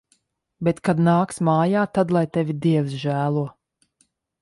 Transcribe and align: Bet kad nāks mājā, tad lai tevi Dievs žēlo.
Bet 0.67 0.81
kad 0.89 1.03
nāks 1.09 1.39
mājā, 1.51 1.85
tad 1.99 2.17
lai 2.19 2.25
tevi 2.39 2.59
Dievs 2.67 3.01
žēlo. 3.07 3.49